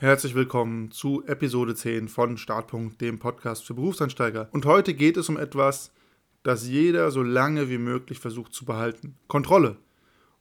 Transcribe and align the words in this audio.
Herzlich 0.00 0.36
willkommen 0.36 0.92
zu 0.92 1.24
Episode 1.26 1.74
10 1.74 2.06
von 2.06 2.36
Startpunkt, 2.36 3.00
dem 3.00 3.18
Podcast 3.18 3.66
für 3.66 3.74
Berufseinsteiger. 3.74 4.48
Und 4.52 4.64
heute 4.64 4.94
geht 4.94 5.16
es 5.16 5.28
um 5.28 5.36
etwas, 5.36 5.90
das 6.44 6.68
jeder 6.68 7.10
so 7.10 7.20
lange 7.20 7.68
wie 7.68 7.78
möglich 7.78 8.20
versucht 8.20 8.52
zu 8.52 8.64
behalten. 8.64 9.16
Kontrolle. 9.26 9.76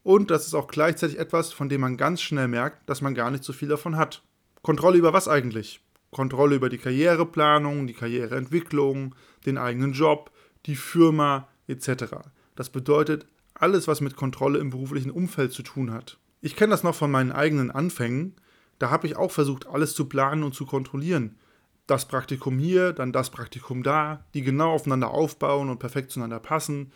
Und 0.04 0.30
das 0.30 0.46
ist 0.46 0.54
auch 0.54 0.68
gleichzeitig 0.68 1.18
etwas, 1.18 1.54
von 1.54 1.70
dem 1.70 1.82
man 1.82 1.98
ganz 1.98 2.22
schnell 2.22 2.48
merkt, 2.48 2.88
dass 2.88 3.02
man 3.02 3.16
gar 3.16 3.32
nicht 3.32 3.44
so 3.44 3.52
viel 3.52 3.68
davon 3.68 3.96
hat. 3.96 4.22
Kontrolle 4.62 5.00
über 5.00 5.12
was 5.12 5.28
eigentlich? 5.28 5.82
Kontrolle 6.12 6.58
über 6.58 6.70
die 6.70 6.78
Karriereplanung, 6.78 7.88
die 7.88 7.96
Karriereentwicklung, 7.96 9.16
den 9.48 9.58
eigenen 9.58 9.94
Job, 9.94 10.30
die 10.68 10.76
Firma 10.76 11.48
etc. 11.66 12.14
Das 12.56 12.70
bedeutet 12.70 13.26
alles, 13.56 13.88
was 13.88 14.02
mit 14.02 14.18
Kontrolle 14.18 14.60
im 14.60 14.70
beruflichen 14.70 15.10
Umfeld 15.10 15.52
zu 15.52 15.64
tun 15.64 15.92
hat. 15.92 16.20
Ich 16.42 16.56
kenne 16.56 16.70
das 16.70 16.84
noch 16.84 16.94
von 16.94 17.10
meinen 17.10 17.32
eigenen 17.32 17.72
Anfängen 17.72 18.36
da 18.80 18.90
habe 18.90 19.08
ich 19.08 19.16
auch 19.18 19.32
versucht, 19.32 19.68
alles 19.68 19.94
zu 19.96 20.06
planen 20.06 20.44
und 20.44 20.54
zu 20.54 20.66
kontrollieren. 20.66 21.36
Das 21.88 22.08
Praktikum 22.08 22.60
hier, 22.60 22.94
dann 22.94 23.14
das 23.14 23.30
Praktikum 23.30 23.82
da, 23.82 24.26
die 24.34 24.42
genau 24.42 24.74
aufeinander 24.74 25.12
aufbauen 25.12 25.70
und 25.70 25.80
perfekt 25.80 26.12
zueinander 26.12 26.40
passen, 26.40 26.92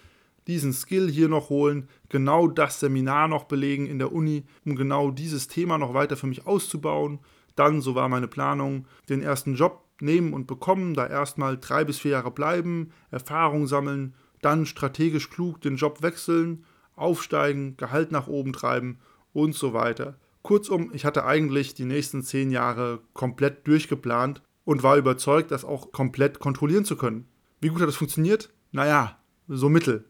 diesen 0.48 0.74
Skill 0.74 1.10
hier 1.10 1.30
noch 1.30 1.50
holen, 1.50 1.88
genau 2.10 2.48
das 2.48 2.80
Seminar 2.80 3.28
noch 3.28 3.46
belegen 3.46 3.86
in 3.86 4.00
der 4.00 4.12
Uni, 4.12 4.44
um 4.66 4.76
genau 4.76 5.12
dieses 5.12 5.48
Thema 5.48 5.78
noch 5.78 5.94
weiter 5.94 6.18
für 6.18 6.28
mich 6.28 6.46
auszubauen. 6.46 7.20
Dann, 7.56 7.82
so 7.82 7.96
war 7.96 8.10
meine 8.10 8.28
Planung, 8.28 8.86
den 9.08 9.22
ersten 9.22 9.56
Job 9.56 9.84
nehmen 10.02 10.34
und 10.34 10.48
bekommen, 10.48 10.94
da 10.94 11.08
erstmal 11.08 11.58
drei 11.58 11.84
bis 11.84 12.00
vier 12.00 12.12
Jahre 12.12 12.32
bleiben, 12.32 12.92
Erfahrung 13.12 13.68
sammeln, 13.68 14.16
dann 14.42 14.66
strategisch 14.66 15.30
klug 15.30 15.62
den 15.62 15.76
Job 15.76 16.02
wechseln, 16.02 16.66
aufsteigen, 16.96 17.78
Gehalt 17.78 18.12
nach 18.12 18.28
oben 18.28 18.54
treiben 18.54 19.00
und 19.34 19.56
so 19.56 19.74
weiter. 19.74 20.18
Kurzum, 20.44 20.92
ich 20.94 21.06
hatte 21.06 21.26
eigentlich 21.26 21.76
die 21.76 21.86
nächsten 21.86 22.24
zehn 22.24 22.52
Jahre 22.52 23.02
komplett 23.14 23.68
durchgeplant 23.68 24.42
und 24.64 24.84
war 24.84 24.98
überzeugt, 24.98 25.52
das 25.52 25.66
auch 25.66 25.92
komplett 25.92 26.40
kontrollieren 26.40 26.86
zu 26.86 26.96
können. 26.96 27.28
Wie 27.60 27.70
gut 27.70 27.82
hat 27.82 27.88
das 27.88 27.96
funktioniert? 27.96 28.50
Naja, 28.72 29.20
so 29.48 29.70
mittel. 29.70 30.06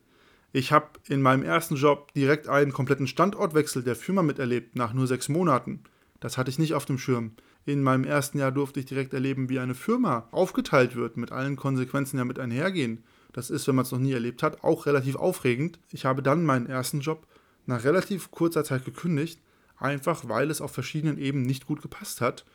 Ich 0.54 0.72
habe 0.72 0.88
in 1.08 1.22
meinem 1.22 1.44
ersten 1.44 1.76
Job 1.76 2.14
direkt 2.14 2.48
einen 2.48 2.74
kompletten 2.74 3.08
Standortwechsel 3.08 3.84
der 3.84 3.96
Firma 3.96 4.22
miterlebt, 4.22 4.76
nach 4.76 4.94
nur 4.94 5.08
sechs 5.08 5.30
Monaten. 5.30 5.84
Das 6.20 6.38
hatte 6.38 6.50
ich 6.50 6.60
nicht 6.60 6.74
auf 6.74 6.86
dem 6.86 6.98
Schirm. 6.98 7.32
In 7.66 7.84
meinem 7.84 8.04
ersten 8.04 8.38
Jahr 8.38 8.52
durfte 8.52 8.80
ich 8.80 8.86
direkt 8.86 9.14
erleben, 9.14 9.50
wie 9.50 9.60
eine 9.60 9.76
Firma 9.76 10.28
aufgeteilt 10.32 10.96
wird, 10.96 11.16
mit 11.16 11.32
allen 11.32 11.56
Konsequenzen, 11.56 12.18
damit 12.18 12.40
einhergehen. 12.40 13.04
Das 13.34 13.50
ist, 13.50 13.68
wenn 13.68 13.76
man 13.76 13.86
es 13.86 13.92
noch 13.92 14.00
nie 14.00 14.12
erlebt 14.12 14.44
hat, 14.44 14.64
auch 14.64 14.86
relativ 14.86 15.16
aufregend. 15.16 15.80
Ich 15.90 16.06
habe 16.06 16.22
dann 16.22 16.44
meinen 16.44 16.68
ersten 16.68 17.00
Job 17.00 17.28
nach 17.66 17.84
relativ 17.84 18.32
kurzer 18.32 18.64
Zeit 18.64 18.84
gekündigt 18.84 19.42
einfach 19.82 20.28
weil 20.30 20.52
es 20.52 20.62
auf 20.62 20.72
verschiedenen 20.72 21.18
Ebenen 21.18 21.46
nicht 21.46 21.66
gut 21.66 21.82
gepasst 21.82 22.22
hat. 22.22 22.46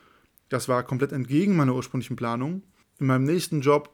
Das 0.48 0.68
war 0.68 0.82
komplett 0.82 1.12
entgegen 1.12 1.56
meiner 1.56 1.74
ursprünglichen 1.74 2.16
Planung. 2.16 2.62
In 2.98 3.06
meinem 3.06 3.24
nächsten 3.24 3.60
Job 3.60 3.90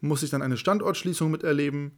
muss 0.00 0.22
ich 0.22 0.30
dann 0.30 0.42
eine 0.42 0.56
Standortschließung 0.56 1.30
miterleben. 1.30 1.92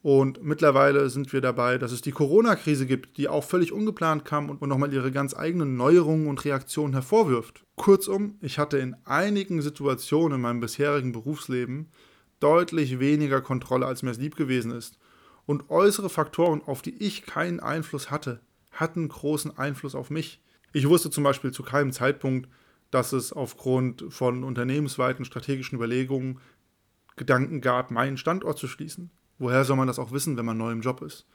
Und 0.00 0.42
mittlerweile 0.42 1.08
sind 1.10 1.32
wir 1.32 1.40
dabei, 1.40 1.78
dass 1.78 1.92
es 1.92 2.02
die 2.02 2.10
Corona-Krise 2.10 2.86
gibt, 2.86 3.18
die 3.18 3.28
auch 3.28 3.44
völlig 3.44 3.72
ungeplant 3.72 4.24
kam 4.24 4.50
und 4.50 4.60
nochmal 4.62 4.92
ihre 4.92 5.12
ganz 5.12 5.34
eigenen 5.34 5.76
Neuerungen 5.76 6.26
und 6.26 6.44
Reaktionen 6.44 6.92
hervorwirft. 6.92 7.64
Kurzum, 7.76 8.36
ich 8.40 8.58
hatte 8.58 8.78
in 8.78 8.96
einigen 9.04 9.62
Situationen 9.62 10.36
in 10.36 10.42
meinem 10.42 10.60
bisherigen 10.60 11.12
Berufsleben 11.12 11.88
deutlich 12.40 12.98
weniger 12.98 13.40
Kontrolle, 13.40 13.86
als 13.86 14.02
mir 14.02 14.10
es 14.10 14.18
lieb 14.18 14.34
gewesen 14.34 14.72
ist. 14.72 14.98
Und 15.46 15.70
äußere 15.70 16.08
Faktoren, 16.08 16.62
auf 16.62 16.82
die 16.82 16.96
ich 17.00 17.24
keinen 17.24 17.60
Einfluss 17.60 18.10
hatte, 18.10 18.40
hatten 18.72 19.08
großen 19.08 19.56
Einfluss 19.56 19.94
auf 19.94 20.10
mich. 20.10 20.40
Ich 20.72 20.88
wusste 20.88 21.10
zum 21.10 21.24
Beispiel 21.24 21.52
zu 21.52 21.62
keinem 21.62 21.92
Zeitpunkt, 21.92 22.48
dass 22.90 23.12
es 23.12 23.32
aufgrund 23.32 24.04
von 24.08 24.44
unternehmensweiten 24.44 25.24
strategischen 25.24 25.76
Überlegungen 25.76 26.40
Gedanken 27.16 27.60
gab, 27.60 27.90
meinen 27.90 28.16
Standort 28.16 28.58
zu 28.58 28.68
schließen. 28.68 29.10
Woher 29.38 29.64
soll 29.64 29.76
man 29.76 29.86
das 29.86 29.98
auch 29.98 30.12
wissen, 30.12 30.36
wenn 30.36 30.44
man 30.46 30.56
neu 30.56 30.72
im 30.72 30.80
Job 30.80 31.02
ist? 31.02 31.26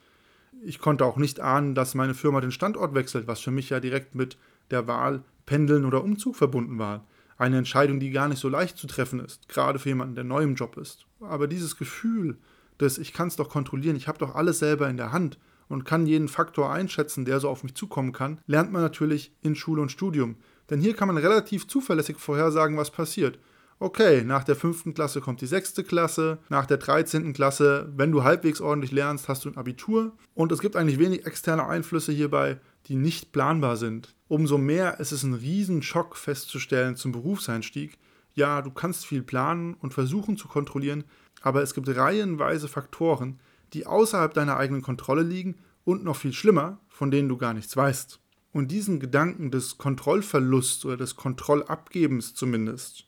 Ich 0.63 0.79
konnte 0.79 1.05
auch 1.05 1.17
nicht 1.17 1.39
ahnen, 1.39 1.75
dass 1.75 1.93
meine 1.93 2.13
Firma 2.13 2.41
den 2.41 2.51
Standort 2.51 2.95
wechselt, 2.95 3.27
was 3.27 3.41
für 3.41 3.51
mich 3.51 3.69
ja 3.69 3.79
direkt 3.79 4.15
mit 4.15 4.37
der 4.71 4.87
Wahl 4.87 5.23
Pendeln 5.45 5.85
oder 5.85 6.03
Umzug 6.03 6.35
verbunden 6.35 6.79
war. 6.79 7.05
Eine 7.37 7.57
Entscheidung, 7.57 7.99
die 7.99 8.09
gar 8.09 8.27
nicht 8.27 8.39
so 8.39 8.49
leicht 8.49 8.77
zu 8.77 8.87
treffen 8.87 9.19
ist, 9.19 9.47
gerade 9.49 9.77
für 9.77 9.89
jemanden, 9.89 10.15
der 10.15 10.23
neu 10.23 10.43
im 10.43 10.55
Job 10.55 10.77
ist. 10.77 11.05
Aber 11.19 11.47
dieses 11.47 11.77
Gefühl, 11.77 12.37
dass 12.77 12.97
ich 12.97 13.13
kann 13.13 13.27
es 13.27 13.35
doch 13.35 13.49
kontrollieren, 13.49 13.95
ich 13.95 14.07
habe 14.07 14.17
doch 14.17 14.35
alles 14.35 14.59
selber 14.59 14.89
in 14.89 14.97
der 14.97 15.11
Hand, 15.11 15.37
und 15.69 15.85
kann 15.85 16.07
jeden 16.07 16.27
Faktor 16.27 16.71
einschätzen, 16.71 17.25
der 17.25 17.39
so 17.39 17.49
auf 17.49 17.63
mich 17.63 17.75
zukommen 17.75 18.11
kann, 18.11 18.39
lernt 18.47 18.71
man 18.71 18.81
natürlich 18.81 19.31
in 19.41 19.55
Schule 19.55 19.81
und 19.81 19.91
Studium. 19.91 20.35
Denn 20.69 20.81
hier 20.81 20.95
kann 20.95 21.07
man 21.07 21.17
relativ 21.17 21.67
zuverlässig 21.67 22.17
vorhersagen, 22.17 22.77
was 22.77 22.91
passiert. 22.91 23.39
Okay, 23.79 24.23
nach 24.23 24.43
der 24.43 24.55
fünften 24.55 24.95
Klasse 24.95 25.21
kommt 25.21 25.39
die 25.39 25.45
sechste 25.45 25.83
Klasse, 25.83 26.39
nach 26.49 26.65
der 26.65 26.77
13. 26.77 27.31
Klasse, 27.33 27.91
wenn 27.95 28.11
du 28.11 28.23
halbwegs 28.23 28.59
ordentlich 28.59 28.91
lernst, 28.91 29.29
hast 29.29 29.45
du 29.45 29.49
ein 29.49 29.57
Abitur. 29.57 30.13
Und 30.33 30.51
es 30.51 30.61
gibt 30.61 30.75
eigentlich 30.75 30.97
wenig 30.97 31.27
externe 31.27 31.67
Einflüsse 31.67 32.11
hierbei, 32.11 32.59
die 32.87 32.95
nicht 32.95 33.33
planbar 33.33 33.77
sind. 33.77 34.15
Umso 34.27 34.57
mehr 34.57 34.99
ist 34.99 35.11
es 35.11 35.21
ein 35.21 35.35
Riesenschock 35.35 36.17
festzustellen 36.17 36.95
zum 36.95 37.11
Berufseinstieg. 37.11 37.99
Ja, 38.33 38.63
du 38.63 38.71
kannst 38.71 39.05
viel 39.05 39.21
planen 39.21 39.75
und 39.75 39.93
versuchen 39.93 40.37
zu 40.37 40.47
kontrollieren, 40.47 41.03
aber 41.41 41.61
es 41.61 41.75
gibt 41.75 41.87
reihenweise 41.87 42.67
Faktoren, 42.67 43.39
die 43.73 43.85
außerhalb 43.85 44.33
deiner 44.33 44.57
eigenen 44.57 44.81
Kontrolle 44.81 45.23
liegen 45.23 45.55
und 45.83 46.03
noch 46.03 46.15
viel 46.15 46.33
schlimmer, 46.33 46.79
von 46.87 47.11
denen 47.11 47.29
du 47.29 47.37
gar 47.37 47.53
nichts 47.53 47.75
weißt. 47.75 48.19
Und 48.51 48.71
diesen 48.71 48.99
Gedanken 48.99 49.51
des 49.51 49.77
Kontrollverlusts 49.77 50.85
oder 50.85 50.97
des 50.97 51.15
Kontrollabgebens 51.15 52.33
zumindest, 52.33 53.07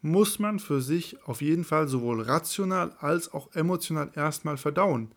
muss 0.00 0.38
man 0.38 0.58
für 0.58 0.80
sich 0.80 1.22
auf 1.24 1.42
jeden 1.42 1.64
Fall 1.64 1.88
sowohl 1.88 2.22
rational 2.22 2.92
als 2.98 3.32
auch 3.32 3.52
emotional 3.54 4.10
erstmal 4.14 4.56
verdauen. 4.56 5.12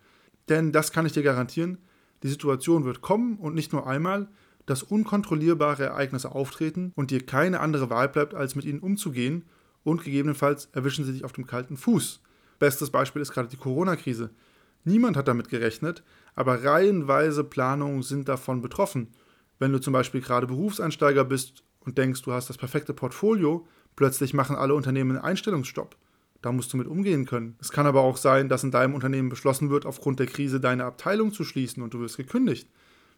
Denn 0.50 0.72
das 0.72 0.92
kann 0.92 1.06
ich 1.06 1.14
dir 1.14 1.24
garantieren, 1.24 1.78
die 2.24 2.30
Situation 2.30 2.86
wird 2.86 3.02
kommen 3.02 3.38
und 3.38 3.56
nicht 3.56 3.74
nur 3.74 3.88
einmal, 3.88 4.28
dass 4.66 4.84
unkontrollierbare 4.84 5.86
Ereignisse 5.86 6.32
auftreten 6.32 6.92
und 6.96 7.12
dir 7.12 7.26
keine 7.26 7.60
andere 7.60 7.90
Wahl 7.90 8.10
bleibt, 8.10 8.34
als 8.34 8.56
mit 8.56 8.66
ihnen 8.66 8.80
umzugehen 8.80 9.44
und 9.84 10.04
gegebenenfalls 10.04 10.70
erwischen 10.74 11.06
sie 11.06 11.14
dich 11.14 11.26
auf 11.26 11.34
dem 11.34 11.48
kalten 11.48 11.78
Fuß. 11.78 12.22
Bestes 12.62 12.92
Beispiel 12.92 13.24
ist 13.24 13.34
gerade 13.34 13.48
die 13.48 13.58
Corona-Krise. 13.58 14.30
Niemand 14.84 15.18
hat 15.18 15.28
damit 15.28 15.50
gerechnet, 15.50 16.04
aber 16.36 16.64
reihenweise 16.64 17.44
Planungen 17.44 18.04
sind 18.04 18.30
davon 18.30 18.62
betroffen. 18.62 19.08
Wenn 19.58 19.72
du 19.72 19.82
zum 19.82 19.94
Beispiel 19.94 20.22
gerade 20.22 20.46
Berufseinsteiger 20.46 21.26
bist 21.26 21.64
und 21.80 21.98
denkst, 21.98 22.22
du 22.22 22.34
hast 22.34 22.52
das 22.52 22.60
perfekte 22.60 22.94
Portfolio, 22.94 23.66
plötzlich 23.96 24.36
machen 24.36 24.56
alle 24.56 24.76
Unternehmen 24.76 25.18
einen 25.18 25.26
Einstellungsstopp. 25.26 25.98
Da 26.44 26.52
musst 26.52 26.72
du 26.72 26.78
mit 26.78 26.86
umgehen 26.86 27.26
können. 27.26 27.56
Es 27.60 27.72
kann 27.72 27.88
aber 27.88 28.02
auch 28.02 28.18
sein, 28.18 28.48
dass 28.48 28.64
in 28.64 28.70
deinem 28.70 28.94
Unternehmen 28.94 29.30
beschlossen 29.30 29.72
wird, 29.72 29.88
aufgrund 29.88 30.20
der 30.20 30.28
Krise 30.28 30.60
deine 30.60 30.86
Abteilung 30.86 31.34
zu 31.34 31.44
schließen 31.44 31.82
und 31.82 31.96
du 31.96 32.00
wirst 32.00 32.18
gekündigt. 32.18 32.70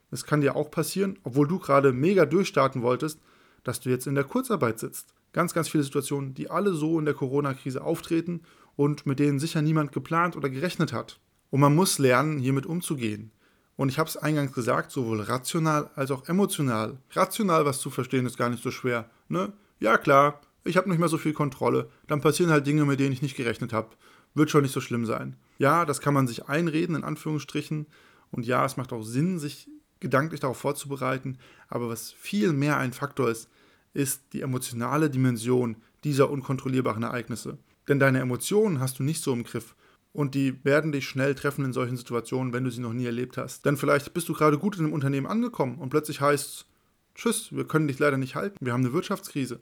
Es 0.09 0.23
kann 0.23 0.39
dir 0.39 0.55
auch 0.55 0.71
passieren, 0.71 1.19
obwohl 1.23 1.49
du 1.49 1.59
gerade 1.59 1.91
mega 1.91 2.25
durchstarten 2.25 2.81
wolltest, 2.81 3.19
dass 3.65 3.81
du 3.81 3.89
jetzt 3.89 4.07
in 4.07 4.15
der 4.15 4.23
Kurzarbeit 4.23 4.79
sitzt. 4.79 5.13
Ganz, 5.33 5.53
ganz 5.53 5.67
viele 5.67 5.83
Situationen, 5.83 6.33
die 6.33 6.49
alle 6.49 6.71
so 6.73 6.97
in 6.97 7.03
der 7.03 7.13
Corona-Krise 7.13 7.83
auftreten 7.83 8.43
und 8.75 9.05
mit 9.05 9.19
denen 9.19 9.39
sicher 9.39 9.61
niemand 9.61 9.91
geplant 9.91 10.35
oder 10.35 10.49
gerechnet 10.49 10.93
hat. 10.93 11.19
Und 11.49 11.59
man 11.59 11.75
muss 11.75 11.99
lernen, 11.99 12.39
hiermit 12.39 12.65
umzugehen. 12.65 13.31
Und 13.75 13.89
ich 13.89 13.99
habe 13.99 14.09
es 14.09 14.17
eingangs 14.17 14.53
gesagt, 14.53 14.91
sowohl 14.91 15.21
rational 15.21 15.89
als 15.95 16.11
auch 16.11 16.27
emotional. 16.27 16.97
Rational 17.11 17.65
was 17.65 17.79
zu 17.79 17.89
verstehen 17.89 18.25
ist 18.25 18.37
gar 18.37 18.49
nicht 18.49 18.63
so 18.63 18.71
schwer. 18.71 19.09
Ne? 19.29 19.53
Ja 19.79 19.97
klar, 19.97 20.41
ich 20.63 20.77
habe 20.77 20.89
nicht 20.89 20.99
mehr 20.99 21.09
so 21.09 21.17
viel 21.17 21.33
Kontrolle. 21.33 21.89
Dann 22.07 22.21
passieren 22.21 22.51
halt 22.51 22.67
Dinge, 22.67 22.85
mit 22.85 22.99
denen 22.99 23.13
ich 23.13 23.21
nicht 23.21 23.35
gerechnet 23.35 23.73
habe. 23.73 23.89
Wird 24.35 24.49
schon 24.49 24.63
nicht 24.63 24.71
so 24.71 24.81
schlimm 24.81 25.05
sein. 25.05 25.35
Ja, 25.57 25.85
das 25.85 26.01
kann 26.01 26.13
man 26.13 26.27
sich 26.27 26.47
einreden, 26.47 26.95
in 26.95 27.03
Anführungsstrichen. 27.03 27.87
Und 28.31 28.45
ja, 28.45 28.65
es 28.65 28.77
macht 28.77 28.93
auch 28.93 29.03
Sinn, 29.03 29.39
sich 29.39 29.69
gedanklich 29.99 30.39
darauf 30.39 30.57
vorzubereiten. 30.57 31.37
Aber 31.67 31.89
was 31.89 32.11
viel 32.11 32.53
mehr 32.53 32.77
ein 32.77 32.93
Faktor 32.93 33.29
ist, 33.29 33.49
ist 33.93 34.21
die 34.33 34.41
emotionale 34.41 35.09
Dimension 35.09 35.77
dieser 36.03 36.29
unkontrollierbaren 36.29 37.03
Ereignisse. 37.03 37.57
Denn 37.87 37.99
deine 37.99 38.19
Emotionen 38.19 38.79
hast 38.79 38.99
du 38.99 39.03
nicht 39.03 39.23
so 39.23 39.33
im 39.33 39.43
Griff. 39.43 39.75
Und 40.13 40.35
die 40.35 40.63
werden 40.63 40.91
dich 40.91 41.07
schnell 41.07 41.33
treffen 41.33 41.65
in 41.65 41.73
solchen 41.73 41.97
Situationen, 41.97 42.53
wenn 42.53 42.63
du 42.63 42.69
sie 42.69 42.81
noch 42.81 42.93
nie 42.93 43.05
erlebt 43.05 43.37
hast. 43.37 43.65
Denn 43.65 43.77
vielleicht 43.77 44.13
bist 44.13 44.29
du 44.29 44.33
gerade 44.33 44.59
gut 44.59 44.77
in 44.77 44.85
einem 44.85 44.93
Unternehmen 44.93 45.25
angekommen 45.25 45.79
und 45.79 45.89
plötzlich 45.89 46.21
heißt 46.21 46.45
es, 46.45 46.65
tschüss, 47.15 47.51
wir 47.51 47.65
können 47.65 47.87
dich 47.87 47.99
leider 47.99 48.17
nicht 48.17 48.35
halten, 48.35 48.63
wir 48.63 48.73
haben 48.73 48.85
eine 48.85 48.93
Wirtschaftskrise. 48.93 49.59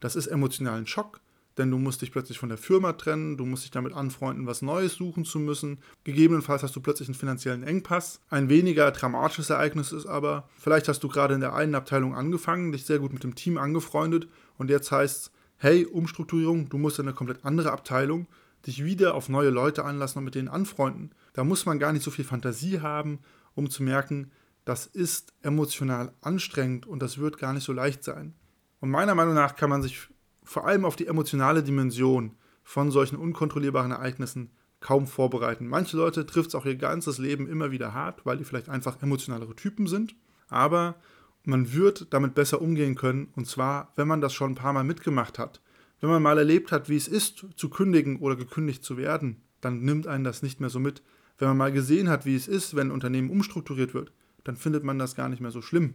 Das 0.00 0.16
ist 0.16 0.28
emotionalen 0.28 0.86
Schock, 0.86 1.20
denn 1.58 1.70
du 1.70 1.76
musst 1.76 2.00
dich 2.00 2.10
plötzlich 2.10 2.38
von 2.38 2.48
der 2.48 2.56
Firma 2.56 2.94
trennen, 2.94 3.36
du 3.36 3.44
musst 3.44 3.64
dich 3.64 3.70
damit 3.70 3.92
anfreunden, 3.92 4.46
was 4.46 4.62
Neues 4.62 4.94
suchen 4.94 5.26
zu 5.26 5.38
müssen. 5.38 5.78
Gegebenenfalls 6.04 6.62
hast 6.62 6.74
du 6.74 6.80
plötzlich 6.80 7.08
einen 7.08 7.14
finanziellen 7.14 7.62
Engpass. 7.62 8.20
Ein 8.30 8.48
weniger 8.48 8.90
dramatisches 8.92 9.50
Ereignis 9.50 9.92
ist 9.92 10.06
aber, 10.06 10.48
vielleicht 10.58 10.88
hast 10.88 11.02
du 11.04 11.08
gerade 11.08 11.34
in 11.34 11.40
der 11.40 11.54
einen 11.54 11.74
Abteilung 11.74 12.14
angefangen, 12.14 12.72
dich 12.72 12.86
sehr 12.86 12.98
gut 12.98 13.12
mit 13.12 13.24
dem 13.24 13.34
Team 13.34 13.58
angefreundet 13.58 14.26
und 14.56 14.70
jetzt 14.70 14.90
heißt 14.90 15.26
es, 15.26 15.30
hey, 15.62 15.86
Umstrukturierung, 15.86 16.68
du 16.70 16.76
musst 16.76 16.98
in 16.98 17.06
eine 17.06 17.14
komplett 17.14 17.44
andere 17.44 17.70
Abteilung, 17.70 18.26
dich 18.66 18.82
wieder 18.82 19.14
auf 19.14 19.28
neue 19.28 19.50
Leute 19.50 19.84
anlassen 19.84 20.18
und 20.18 20.24
mit 20.24 20.34
denen 20.34 20.48
anfreunden. 20.48 21.12
Da 21.34 21.44
muss 21.44 21.66
man 21.66 21.78
gar 21.78 21.92
nicht 21.92 22.02
so 22.02 22.10
viel 22.10 22.24
Fantasie 22.24 22.80
haben, 22.80 23.20
um 23.54 23.70
zu 23.70 23.84
merken, 23.84 24.32
das 24.64 24.86
ist 24.86 25.32
emotional 25.40 26.14
anstrengend 26.20 26.84
und 26.84 27.00
das 27.00 27.18
wird 27.18 27.38
gar 27.38 27.52
nicht 27.52 27.62
so 27.62 27.72
leicht 27.72 28.02
sein. 28.02 28.34
Und 28.80 28.90
meiner 28.90 29.14
Meinung 29.14 29.34
nach 29.34 29.54
kann 29.54 29.70
man 29.70 29.84
sich 29.84 30.08
vor 30.42 30.66
allem 30.66 30.84
auf 30.84 30.96
die 30.96 31.06
emotionale 31.06 31.62
Dimension 31.62 32.34
von 32.64 32.90
solchen 32.90 33.14
unkontrollierbaren 33.14 33.92
Ereignissen 33.92 34.50
kaum 34.80 35.06
vorbereiten. 35.06 35.68
Manche 35.68 35.96
Leute 35.96 36.26
trifft 36.26 36.48
es 36.48 36.54
auch 36.56 36.66
ihr 36.66 36.74
ganzes 36.74 37.18
Leben 37.18 37.48
immer 37.48 37.70
wieder 37.70 37.94
hart, 37.94 38.26
weil 38.26 38.36
die 38.36 38.44
vielleicht 38.44 38.68
einfach 38.68 39.00
emotionalere 39.00 39.54
Typen 39.54 39.86
sind. 39.86 40.16
Aber 40.48 40.96
man 41.44 41.72
wird 41.72 42.12
damit 42.12 42.34
besser 42.34 42.60
umgehen 42.60 42.94
können. 42.94 43.28
Und 43.34 43.46
zwar, 43.46 43.92
wenn 43.96 44.08
man 44.08 44.20
das 44.20 44.32
schon 44.32 44.52
ein 44.52 44.56
paar 44.56 44.72
Mal 44.72 44.84
mitgemacht 44.84 45.38
hat. 45.38 45.60
Wenn 46.00 46.10
man 46.10 46.22
mal 46.22 46.38
erlebt 46.38 46.72
hat, 46.72 46.88
wie 46.88 46.96
es 46.96 47.08
ist, 47.08 47.46
zu 47.56 47.68
kündigen 47.68 48.18
oder 48.18 48.34
gekündigt 48.36 48.82
zu 48.82 48.96
werden, 48.96 49.42
dann 49.60 49.82
nimmt 49.82 50.06
einen 50.06 50.24
das 50.24 50.42
nicht 50.42 50.60
mehr 50.60 50.70
so 50.70 50.80
mit. 50.80 51.02
Wenn 51.38 51.48
man 51.48 51.56
mal 51.56 51.72
gesehen 51.72 52.08
hat, 52.08 52.26
wie 52.26 52.34
es 52.34 52.48
ist, 52.48 52.74
wenn 52.74 52.88
ein 52.88 52.92
Unternehmen 52.92 53.30
umstrukturiert 53.30 53.94
wird, 53.94 54.12
dann 54.44 54.56
findet 54.56 54.84
man 54.84 54.98
das 54.98 55.14
gar 55.14 55.28
nicht 55.28 55.40
mehr 55.40 55.52
so 55.52 55.62
schlimm. 55.62 55.94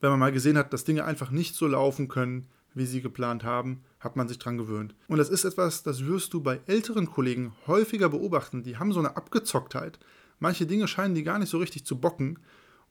Wenn 0.00 0.10
man 0.10 0.20
mal 0.20 0.32
gesehen 0.32 0.58
hat, 0.58 0.72
dass 0.72 0.84
Dinge 0.84 1.04
einfach 1.04 1.30
nicht 1.30 1.54
so 1.54 1.66
laufen 1.66 2.08
können, 2.08 2.48
wie 2.74 2.84
sie 2.84 3.00
geplant 3.00 3.42
haben, 3.42 3.82
hat 4.00 4.16
man 4.16 4.28
sich 4.28 4.38
dran 4.38 4.58
gewöhnt. 4.58 4.94
Und 5.08 5.16
das 5.16 5.30
ist 5.30 5.44
etwas, 5.44 5.82
das 5.82 6.04
wirst 6.04 6.34
du 6.34 6.42
bei 6.42 6.60
älteren 6.66 7.06
Kollegen 7.06 7.54
häufiger 7.66 8.10
beobachten. 8.10 8.62
Die 8.62 8.76
haben 8.76 8.92
so 8.92 9.00
eine 9.00 9.16
Abgezocktheit. 9.16 9.98
Manche 10.38 10.66
Dinge 10.66 10.86
scheinen 10.86 11.14
die 11.14 11.22
gar 11.22 11.38
nicht 11.38 11.48
so 11.48 11.56
richtig 11.56 11.86
zu 11.86 11.98
bocken. 11.98 12.38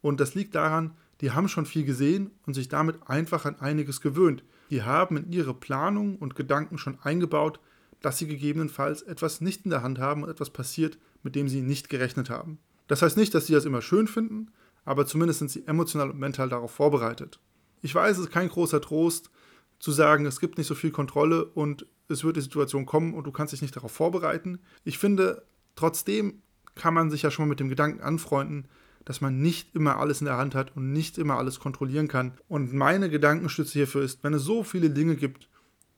Und 0.01 0.19
das 0.19 0.33
liegt 0.33 0.55
daran, 0.55 0.95
die 1.21 1.31
haben 1.31 1.47
schon 1.47 1.65
viel 1.65 1.85
gesehen 1.85 2.31
und 2.45 2.53
sich 2.53 2.67
damit 2.67 3.00
einfach 3.07 3.45
an 3.45 3.59
einiges 3.59 4.01
gewöhnt. 4.01 4.44
Die 4.69 4.83
haben 4.83 5.17
in 5.17 5.31
ihre 5.31 5.53
Planung 5.53 6.17
und 6.17 6.35
Gedanken 6.35 6.77
schon 6.77 6.97
eingebaut, 7.01 7.59
dass 8.01 8.17
sie 8.17 8.27
gegebenenfalls 8.27 9.01
etwas 9.01 9.41
nicht 9.41 9.65
in 9.65 9.71
der 9.71 9.83
Hand 9.83 10.00
haben 10.00 10.23
und 10.23 10.29
etwas 10.29 10.50
passiert, 10.50 10.97
mit 11.23 11.35
dem 11.35 11.50
sie 11.50 11.62
nicht 11.62 11.89
gerechnet 11.89 12.29
haben. 12.29 12.59
Das 12.88 13.01
heißt 13.01 13.17
nicht, 13.17 13.33
dass 13.33 13.47
sie 13.47 13.53
das 13.53 13.65
immer 13.65 13.81
schön 13.81 14.07
finden, 14.07 14.51
aber 14.83 15.06
zumindest 15.06 15.39
sind 15.39 15.51
sie 15.51 15.65
emotional 15.65 16.12
und 16.12 16.19
mental 16.19 16.50
darauf 16.50 16.71
vorbereitet. 16.71 17.39
Ich 17.81 17.95
weiß, 17.95 18.17
es 18.17 18.25
ist 18.25 18.31
kein 18.31 18.50
großer 18.50 18.81
Trost, 18.81 19.31
zu 19.79 19.91
sagen, 19.91 20.25
es 20.25 20.39
gibt 20.39 20.57
nicht 20.57 20.67
so 20.67 20.75
viel 20.75 20.91
Kontrolle 20.91 21.45
und 21.45 21.85
es 22.07 22.23
wird 22.23 22.38
die 22.38 22.41
Situation 22.41 22.85
kommen 22.85 23.13
und 23.13 23.25
du 23.25 23.31
kannst 23.31 23.53
dich 23.53 23.62
nicht 23.62 23.75
darauf 23.75 23.91
vorbereiten. 23.91 24.59
Ich 24.83 24.97
finde, 24.97 25.44
trotzdem 25.75 26.41
kann 26.75 26.94
man 26.94 27.09
sich 27.09 27.23
ja 27.23 27.31
schon 27.31 27.45
mal 27.45 27.50
mit 27.50 27.59
dem 27.59 27.69
Gedanken 27.69 28.01
anfreunden, 28.01 28.67
dass 29.05 29.21
man 29.21 29.39
nicht 29.39 29.75
immer 29.75 29.97
alles 29.97 30.19
in 30.19 30.25
der 30.25 30.37
Hand 30.37 30.55
hat 30.55 30.75
und 30.75 30.91
nicht 30.91 31.17
immer 31.17 31.37
alles 31.37 31.59
kontrollieren 31.59 32.07
kann. 32.07 32.33
Und 32.47 32.73
meine 32.73 33.09
Gedankenstütze 33.09 33.73
hierfür 33.73 34.01
ist, 34.01 34.23
wenn 34.23 34.33
es 34.33 34.43
so 34.43 34.63
viele 34.63 34.89
Dinge 34.89 35.15
gibt, 35.15 35.47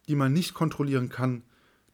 die 0.07 0.15
man 0.15 0.33
nicht 0.33 0.53
kontrollieren 0.53 1.09
kann, 1.09 1.43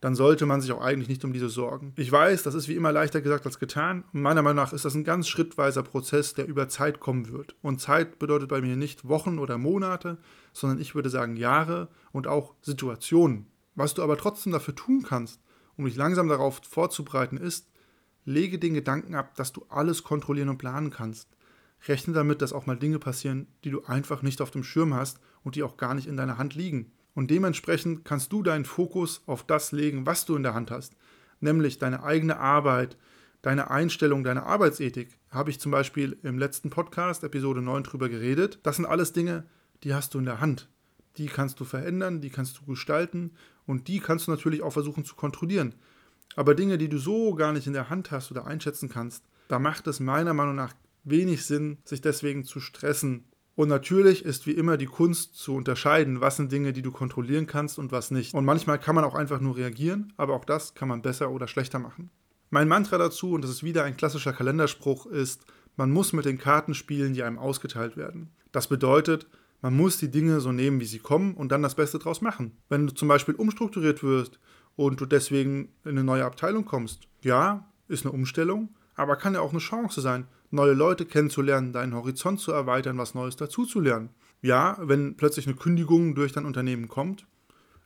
dann 0.03 0.15
sollte 0.15 0.45
man 0.45 0.59
sich 0.59 0.73
auch 0.73 0.81
eigentlich 0.81 1.07
nicht 1.07 1.23
um 1.23 1.31
diese 1.31 1.47
sorgen. 1.47 1.93
Ich 1.95 2.11
weiß, 2.11 2.43
das 2.43 2.55
ist 2.55 2.67
wie 2.67 2.75
immer 2.75 2.91
leichter 2.91 3.21
gesagt 3.21 3.45
als 3.45 3.57
getan. 3.57 4.03
meiner 4.11 4.41
Meinung 4.41 4.57
nach 4.57 4.73
ist 4.73 4.83
das 4.83 4.95
ein 4.95 5.05
ganz 5.05 5.29
schrittweiser 5.29 5.81
Prozess, 5.81 6.33
der 6.33 6.45
über 6.45 6.67
Zeit 6.67 6.99
kommen 6.99 7.31
wird. 7.31 7.55
Und 7.61 7.79
Zeit 7.79 8.19
bedeutet 8.19 8.49
bei 8.49 8.59
mir 8.59 8.75
nicht 8.75 9.07
Wochen 9.07 9.39
oder 9.39 9.57
Monate, 9.57 10.17
sondern 10.51 10.81
ich 10.81 10.93
würde 10.93 11.09
sagen 11.09 11.37
Jahre 11.37 11.87
und 12.11 12.27
auch 12.27 12.53
Situationen. 12.61 13.45
Was 13.75 13.93
du 13.93 14.03
aber 14.03 14.17
trotzdem 14.17 14.51
dafür 14.51 14.75
tun 14.75 15.05
kannst, 15.07 15.39
um 15.77 15.85
dich 15.85 15.95
langsam 15.95 16.27
darauf 16.27 16.59
vorzubereiten, 16.69 17.37
ist, 17.37 17.69
lege 18.25 18.59
den 18.59 18.73
Gedanken 18.73 19.15
ab, 19.15 19.35
dass 19.35 19.53
du 19.53 19.65
alles 19.69 20.03
kontrollieren 20.03 20.49
und 20.49 20.57
planen 20.57 20.89
kannst. 20.89 21.29
Rechne 21.87 22.13
damit, 22.13 22.41
dass 22.41 22.53
auch 22.53 22.65
mal 22.65 22.77
Dinge 22.77 22.99
passieren, 22.99 23.47
die 23.63 23.69
du 23.69 23.83
einfach 23.85 24.21
nicht 24.21 24.41
auf 24.41 24.51
dem 24.51 24.63
Schirm 24.63 24.93
hast 24.93 25.19
und 25.43 25.55
die 25.55 25.63
auch 25.63 25.77
gar 25.77 25.93
nicht 25.93 26.07
in 26.07 26.17
deiner 26.17 26.37
Hand 26.37 26.55
liegen. 26.55 26.91
Und 27.13 27.29
dementsprechend 27.29 28.05
kannst 28.05 28.31
du 28.31 28.41
deinen 28.41 28.65
Fokus 28.65 29.21
auf 29.27 29.43
das 29.43 29.71
legen, 29.71 30.05
was 30.05 30.25
du 30.25 30.35
in 30.35 30.43
der 30.43 30.53
Hand 30.53 30.71
hast, 30.71 30.95
nämlich 31.41 31.77
deine 31.77 32.03
eigene 32.03 32.39
Arbeit, 32.39 32.97
deine 33.41 33.69
Einstellung, 33.69 34.23
deine 34.23 34.43
Arbeitsethik. 34.43 35.17
Habe 35.29 35.51
ich 35.51 35.59
zum 35.59 35.71
Beispiel 35.71 36.17
im 36.23 36.39
letzten 36.39 36.69
Podcast, 36.69 37.23
Episode 37.23 37.61
9, 37.61 37.83
drüber 37.83 38.09
geredet. 38.09 38.59
Das 38.63 38.77
sind 38.77 38.85
alles 38.85 39.13
Dinge, 39.13 39.43
die 39.83 39.93
hast 39.93 40.13
du 40.13 40.19
in 40.19 40.25
der 40.25 40.39
Hand. 40.39 40.69
Die 41.17 41.27
kannst 41.27 41.59
du 41.59 41.65
verändern, 41.65 42.21
die 42.21 42.31
kannst 42.31 42.57
du 42.57 42.65
gestalten 42.65 43.31
und 43.67 43.87
die 43.87 43.99
kannst 43.99 44.27
du 44.27 44.31
natürlich 44.31 44.63
auch 44.63 44.73
versuchen 44.73 45.05
zu 45.05 45.15
kontrollieren. 45.15 45.75
Aber 46.35 46.55
Dinge, 46.55 46.77
die 46.77 46.89
du 46.89 46.97
so 46.97 47.35
gar 47.35 47.53
nicht 47.53 47.67
in 47.67 47.73
der 47.73 47.89
Hand 47.89 48.11
hast 48.11 48.31
oder 48.31 48.45
einschätzen 48.45 48.89
kannst, 48.89 49.23
da 49.47 49.59
macht 49.59 49.87
es 49.87 49.99
meiner 49.99 50.33
Meinung 50.33 50.55
nach 50.55 50.73
wenig 51.03 51.45
Sinn, 51.45 51.77
sich 51.83 52.01
deswegen 52.01 52.43
zu 52.43 52.59
stressen 52.59 53.25
und 53.55 53.67
natürlich 53.67 54.25
ist 54.25 54.47
wie 54.47 54.51
immer 54.51 54.77
die 54.77 54.87
Kunst 54.87 55.35
zu 55.35 55.53
unterscheiden, 55.53 56.21
was 56.21 56.37
sind 56.37 56.51
Dinge, 56.51 56.73
die 56.73 56.81
du 56.81 56.91
kontrollieren 56.91 57.45
kannst 57.45 57.77
und 57.77 57.91
was 57.91 58.09
nicht. 58.09 58.33
Und 58.33 58.45
manchmal 58.45 58.79
kann 58.79 58.95
man 58.95 59.03
auch 59.03 59.13
einfach 59.13 59.39
nur 59.39 59.57
reagieren, 59.57 60.11
aber 60.17 60.33
auch 60.33 60.45
das 60.45 60.73
kann 60.73 60.87
man 60.87 61.03
besser 61.03 61.29
oder 61.29 61.47
schlechter 61.47 61.77
machen. 61.77 62.09
Mein 62.49 62.67
Mantra 62.67 62.97
dazu, 62.97 63.33
und 63.33 63.43
das 63.43 63.51
ist 63.51 63.63
wieder 63.63 63.83
ein 63.83 63.97
klassischer 63.97 64.33
Kalenderspruch, 64.33 65.05
ist, 65.05 65.45
man 65.75 65.91
muss 65.91 66.13
mit 66.13 66.25
den 66.25 66.39
Karten 66.39 66.73
spielen, 66.73 67.13
die 67.13 67.23
einem 67.23 67.37
ausgeteilt 67.37 67.95
werden. 67.95 68.31
Das 68.51 68.67
bedeutet, 68.67 69.27
man 69.61 69.75
muss 69.75 69.97
die 69.97 70.11
Dinge 70.11 70.39
so 70.39 70.51
nehmen, 70.51 70.79
wie 70.79 70.85
sie 70.85 70.99
kommen 70.99 71.35
und 71.35 71.51
dann 71.51 71.63
das 71.63 71.75
Beste 71.75 71.99
draus 71.99 72.21
machen. 72.21 72.57
Wenn 72.69 72.87
du 72.87 72.93
zum 72.93 73.07
Beispiel 73.07 73.35
umstrukturiert 73.35 74.03
wirst 74.03 74.39
und 74.75 74.99
du 74.99 75.05
deswegen 75.05 75.69
in 75.83 75.91
eine 75.91 76.03
neue 76.03 76.25
Abteilung 76.25 76.65
kommst, 76.65 77.07
ja, 77.21 77.69
ist 77.87 78.05
eine 78.05 78.13
Umstellung, 78.13 78.69
aber 78.95 79.15
kann 79.15 79.33
ja 79.33 79.41
auch 79.41 79.51
eine 79.51 79.59
Chance 79.59 80.01
sein, 80.01 80.27
neue 80.51 80.73
Leute 80.73 81.05
kennenzulernen, 81.05 81.73
deinen 81.73 81.95
Horizont 81.95 82.39
zu 82.39 82.51
erweitern, 82.51 82.97
was 82.97 83.15
Neues 83.15 83.35
dazuzulernen. 83.35 84.09
Ja, 84.41 84.77
wenn 84.81 85.15
plötzlich 85.15 85.47
eine 85.47 85.55
Kündigung 85.55 86.15
durch 86.15 86.31
dein 86.31 86.45
Unternehmen 86.45 86.87
kommt, 86.87 87.25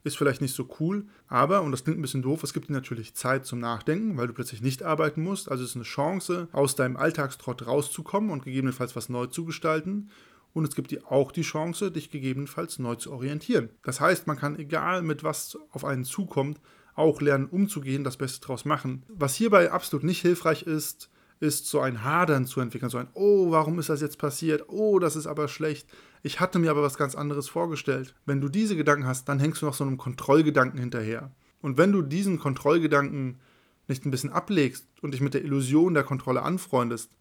ist 0.04 0.16
vielleicht 0.16 0.40
nicht 0.40 0.54
so 0.54 0.68
cool, 0.80 1.06
aber, 1.28 1.62
und 1.62 1.72
das 1.72 1.84
klingt 1.84 1.98
ein 1.98 2.02
bisschen 2.02 2.22
doof, 2.22 2.42
es 2.42 2.52
gibt 2.52 2.68
dir 2.68 2.72
natürlich 2.72 3.14
Zeit 3.14 3.46
zum 3.46 3.58
Nachdenken, 3.58 4.16
weil 4.16 4.26
du 4.26 4.32
plötzlich 4.32 4.62
nicht 4.62 4.82
arbeiten 4.82 5.22
musst. 5.22 5.50
Also 5.50 5.64
es 5.64 5.70
ist 5.70 5.76
eine 5.76 5.84
Chance, 5.84 6.48
aus 6.52 6.76
deinem 6.76 6.96
Alltagstrott 6.96 7.66
rauszukommen 7.66 8.30
und 8.30 8.44
gegebenenfalls 8.44 8.96
was 8.96 9.08
neu 9.08 9.26
zu 9.26 9.44
gestalten. 9.44 10.10
Und 10.52 10.66
es 10.66 10.74
gibt 10.74 10.90
dir 10.90 11.10
auch 11.10 11.30
die 11.30 11.42
Chance, 11.42 11.90
dich 11.90 12.10
gegebenenfalls 12.10 12.78
neu 12.78 12.94
zu 12.96 13.12
orientieren. 13.12 13.70
Das 13.82 14.00
heißt, 14.00 14.26
man 14.26 14.36
kann, 14.36 14.58
egal 14.58 15.02
mit 15.02 15.22
was 15.22 15.58
auf 15.70 15.84
einen 15.84 16.04
zukommt, 16.04 16.60
auch 16.94 17.20
lernen, 17.20 17.46
umzugehen, 17.46 18.02
das 18.02 18.16
Beste 18.16 18.44
draus 18.44 18.64
machen. 18.64 19.04
Was 19.08 19.34
hierbei 19.34 19.70
absolut 19.70 20.04
nicht 20.04 20.20
hilfreich 20.20 20.62
ist, 20.62 21.10
ist 21.40 21.66
so 21.66 21.80
ein 21.80 22.02
Hadern 22.02 22.46
zu 22.46 22.60
entwickeln, 22.60 22.90
so 22.90 22.98
ein, 22.98 23.08
oh, 23.14 23.50
warum 23.50 23.78
ist 23.78 23.88
das 23.88 24.00
jetzt 24.00 24.18
passiert? 24.18 24.64
Oh, 24.68 24.98
das 24.98 25.14
ist 25.14 25.26
aber 25.26 25.46
schlecht. 25.46 25.88
Ich 26.22 26.40
hatte 26.40 26.58
mir 26.58 26.70
aber 26.70 26.82
was 26.82 26.96
ganz 26.96 27.14
anderes 27.14 27.48
vorgestellt. 27.48 28.14
Wenn 28.26 28.40
du 28.40 28.48
diese 28.48 28.76
Gedanken 28.76 29.06
hast, 29.06 29.28
dann 29.28 29.38
hängst 29.38 29.62
du 29.62 29.66
noch 29.66 29.74
so 29.74 29.84
einem 29.84 29.98
Kontrollgedanken 29.98 30.80
hinterher. 30.80 31.30
Und 31.60 31.78
wenn 31.78 31.92
du 31.92 32.02
diesen 32.02 32.38
Kontrollgedanken 32.38 33.38
nicht 33.86 34.04
ein 34.04 34.10
bisschen 34.10 34.32
ablegst 34.32 34.86
und 35.00 35.12
dich 35.12 35.20
mit 35.20 35.34
der 35.34 35.44
Illusion 35.44 35.94
der 35.94 36.04
Kontrolle 36.04 36.42
anfreundest, 36.42 37.16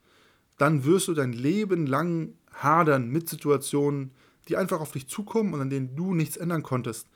dann 0.58 0.86
wirst 0.86 1.08
du 1.08 1.14
dein 1.14 1.34
Leben 1.34 1.86
lang 1.86 2.34
hadern 2.54 3.10
mit 3.10 3.30
Situationen, 3.30 4.12
die 4.48 4.58
einfach 4.58 4.80
auf 4.80 4.92
dich 4.92 5.08
zukommen 5.08 5.54
und 5.54 5.62
an 5.62 5.70
denen 5.70 5.96
du 5.96 6.14
nichts 6.14 6.38
ändern 6.38 6.64
konntest. 6.64 7.08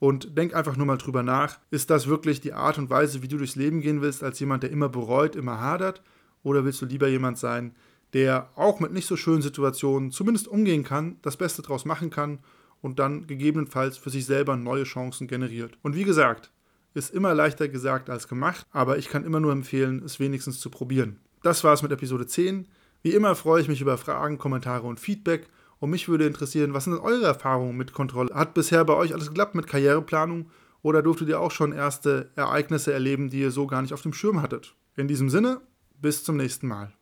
Und 0.00 0.36
denk 0.38 0.54
einfach 0.54 0.76
nur 0.76 0.86
mal 0.86 0.96
drüber 0.96 1.22
nach, 1.22 1.58
ist 1.70 1.90
das 1.90 2.06
wirklich 2.06 2.40
die 2.40 2.52
Art 2.52 2.78
und 2.78 2.88
Weise, 2.88 3.22
wie 3.22 3.28
du 3.28 3.36
durchs 3.36 3.56
Leben 3.56 3.80
gehen 3.80 4.00
willst, 4.00 4.22
als 4.22 4.38
jemand, 4.38 4.62
der 4.62 4.70
immer 4.70 4.88
bereut, 4.88 5.34
immer 5.34 5.60
hadert? 5.60 6.02
Oder 6.44 6.64
willst 6.64 6.80
du 6.80 6.86
lieber 6.86 7.08
jemand 7.08 7.36
sein, 7.38 7.74
der 8.12 8.50
auch 8.54 8.78
mit 8.80 8.92
nicht 8.92 9.06
so 9.06 9.16
schönen 9.16 9.42
Situationen 9.42 10.12
zumindest 10.12 10.46
umgehen 10.46 10.84
kann, 10.84 11.16
das 11.22 11.36
Beste 11.36 11.62
draus 11.62 11.84
machen 11.84 12.10
kann 12.10 12.38
und 12.80 13.00
dann 13.00 13.26
gegebenenfalls 13.26 13.98
für 13.98 14.10
sich 14.10 14.24
selber 14.24 14.56
neue 14.56 14.84
Chancen 14.84 15.26
generiert? 15.26 15.76
Und 15.82 15.96
wie 15.96 16.04
gesagt, 16.04 16.52
ist 16.94 17.12
immer 17.12 17.34
leichter 17.34 17.68
gesagt 17.68 18.08
als 18.08 18.28
gemacht, 18.28 18.66
aber 18.70 18.98
ich 18.98 19.08
kann 19.08 19.24
immer 19.24 19.40
nur 19.40 19.52
empfehlen, 19.52 20.02
es 20.04 20.20
wenigstens 20.20 20.60
zu 20.60 20.70
probieren. 20.70 21.18
Das 21.42 21.64
war 21.64 21.72
es 21.72 21.82
mit 21.82 21.92
Episode 21.92 22.26
10. 22.26 22.66
Wie 23.02 23.12
immer 23.12 23.34
freue 23.34 23.60
ich 23.60 23.68
mich 23.68 23.80
über 23.80 23.96
Fragen, 23.98 24.38
Kommentare 24.38 24.86
und 24.86 25.00
Feedback. 25.00 25.48
Und 25.78 25.90
mich 25.90 26.08
würde 26.08 26.26
interessieren, 26.26 26.74
was 26.74 26.84
sind 26.84 26.98
eure 26.98 27.26
Erfahrungen 27.26 27.76
mit 27.76 27.92
Kontrolle? 27.92 28.34
Hat 28.34 28.54
bisher 28.54 28.84
bei 28.84 28.94
euch 28.94 29.14
alles 29.14 29.28
geklappt 29.28 29.54
mit 29.54 29.66
Karriereplanung? 29.66 30.50
Oder 30.82 31.02
durftet 31.02 31.28
ihr 31.28 31.40
auch 31.40 31.50
schon 31.50 31.72
erste 31.72 32.30
Ereignisse 32.36 32.92
erleben, 32.92 33.30
die 33.30 33.40
ihr 33.40 33.50
so 33.50 33.66
gar 33.66 33.82
nicht 33.82 33.92
auf 33.92 34.02
dem 34.02 34.12
Schirm 34.12 34.42
hattet? 34.42 34.74
In 34.96 35.08
diesem 35.08 35.30
Sinne, 35.30 35.60
bis 36.00 36.24
zum 36.24 36.36
nächsten 36.36 36.66
Mal. 36.66 36.92